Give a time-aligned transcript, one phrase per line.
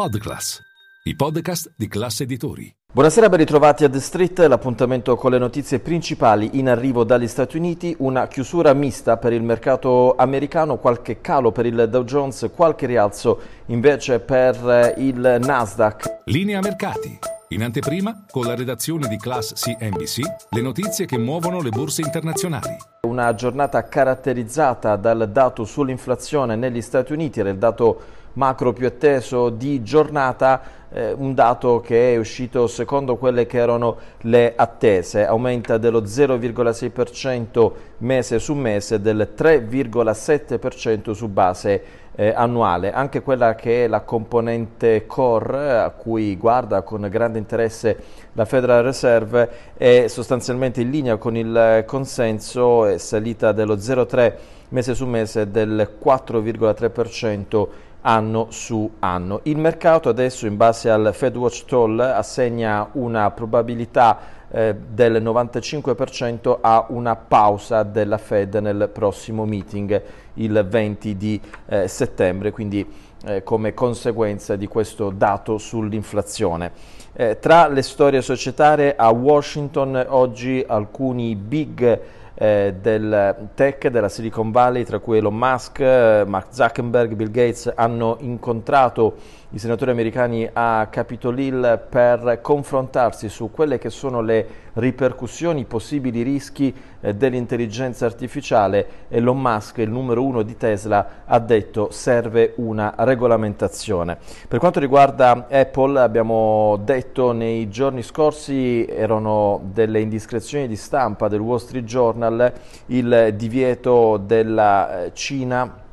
[0.00, 0.62] Podclass,
[1.02, 2.74] i podcast di classe editori.
[2.90, 7.58] Buonasera, ben ritrovati a The Street, l'appuntamento con le notizie principali in arrivo dagli Stati
[7.58, 12.86] Uniti, una chiusura mista per il mercato americano, qualche calo per il Dow Jones, qualche
[12.86, 16.22] rialzo invece per il Nasdaq.
[16.24, 17.18] Linea mercati.
[17.48, 22.99] In anteprima, con la redazione di Class CNBC, le notizie che muovono le borse internazionali.
[23.06, 27.98] Una giornata caratterizzata dal dato sull'inflazione negli Stati Uniti, era il dato
[28.34, 30.60] macro più atteso di giornata,
[30.92, 37.72] eh, un dato che è uscito secondo quelle che erano le attese, aumenta dello 0,6%
[37.98, 41.84] mese su mese, del 3,7% su base
[42.20, 42.92] eh, annuale.
[42.92, 47.96] Anche quella che è la componente core a cui guarda con grande interesse
[48.34, 54.34] la Federal Reserve è sostanzialmente in linea con il consenso, è salita dello 0,3
[54.70, 57.68] mese su mese del 4,3%
[58.02, 59.40] anno su anno.
[59.44, 66.86] Il mercato adesso in base al FedWatch Toll assegna una probabilità eh, del 95% a
[66.88, 70.02] una pausa della Fed nel prossimo meeting
[70.34, 72.86] il 20 di eh, settembre, quindi
[73.24, 76.72] eh, come conseguenza di questo dato sull'inflazione.
[77.12, 82.00] Eh, tra le storie societarie a Washington oggi alcuni big
[82.42, 87.70] eh, del tech della Silicon Valley, tra cui Elon Musk, eh, Mark Zuckerberg, Bill Gates,
[87.74, 89.16] hanno incontrato
[89.50, 96.22] i senatori americani a Capitol Hill per confrontarsi su quelle che sono le ripercussioni, possibili
[96.22, 98.86] rischi eh, dell'intelligenza artificiale.
[99.08, 104.18] Elon Musk, il numero uno di Tesla, ha detto serve una regolamentazione.
[104.48, 111.40] Per quanto riguarda Apple, abbiamo detto nei giorni scorsi erano delle indiscrezioni di stampa del
[111.40, 112.52] Wall Street Journal
[112.86, 115.88] il divieto della eh, Cina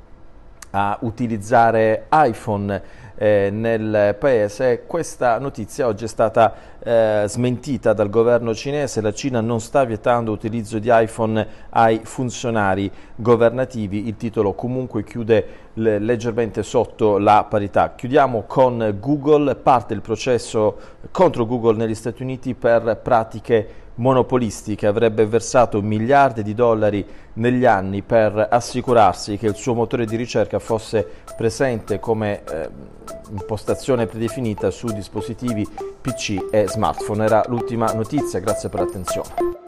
[0.72, 4.84] a utilizzare iPhone eh, nel paese.
[4.86, 9.02] Questa notizia oggi è stata eh, smentita dal governo cinese.
[9.02, 14.08] La Cina non sta vietando l'utilizzo di iPhone ai funzionari governativi.
[14.08, 17.94] Il titolo comunque chiude leggermente sotto la parità.
[17.96, 19.56] Chiudiamo con Google.
[19.56, 20.78] Parte il processo
[21.12, 28.02] contro Google negli Stati Uniti per pratiche monopolistiche avrebbe versato miliardi di dollari negli anni
[28.02, 32.70] per assicurarsi che il suo motore di ricerca fosse presente come eh,
[33.30, 35.68] impostazione predefinita su dispositivi
[36.02, 37.26] PC e smartphone.
[37.26, 39.67] Era l'ultima notizia, grazie per l'attenzione.